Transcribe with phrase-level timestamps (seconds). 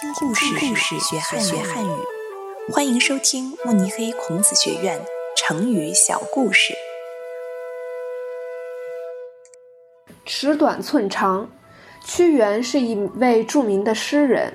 [0.00, 1.90] 听故事，故事学汉学汉语。
[2.72, 4.98] 欢迎收听慕尼黑孔子学院
[5.36, 6.72] 成语小故事。
[10.24, 11.50] 尺短寸长，
[12.02, 14.54] 屈原是一位著名的诗人，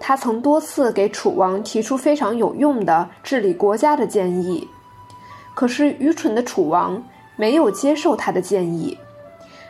[0.00, 4.66] 他曾多次给楚王提出非常有用的治理国家的建议，
[5.54, 8.96] 可是愚蠢的楚王没有接受他的建议。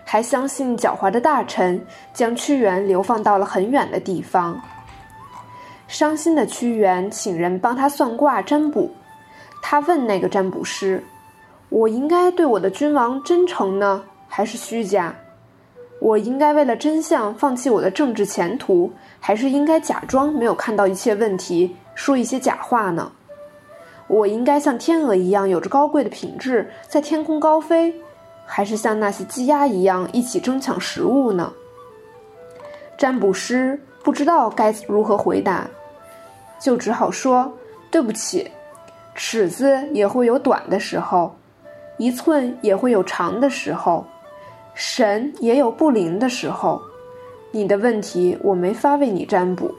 [0.05, 1.85] 还相信狡猾的大臣
[2.15, 4.63] 将屈原流放到了很远的地方。
[5.93, 8.91] 伤心的屈原请人帮他算卦占卜。
[9.61, 11.05] 他问那个占卜师
[11.69, 15.15] ：“我应该对我的君王真诚呢，还是虚假？
[16.01, 23.13] 我应该为了真相放弃我的政治前途，还是应该假装没有看到一切问题，说一些假话呢？
[24.09, 27.95] 我应该像天鹅一样有着高贵的品质，在天空高飞？”
[28.47, 31.53] 还是像那些鸡鸭一样一起争抢食物呢？
[32.97, 35.69] 占卜师不知道该如何回答，
[36.63, 37.53] 就只好说
[37.91, 38.49] ：“对不起，
[39.17, 41.35] 尺子也会有短的时候，
[41.99, 44.07] 一寸也会有长的时候，
[44.73, 46.81] 神也有不灵的时候。
[47.51, 49.75] 你的问题我没法为你占卜。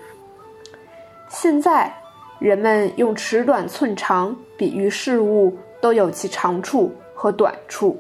[1.30, 1.92] 现在，
[2.38, 7.98] 人们用尺短寸长比喻事物，都有其长处和短处。”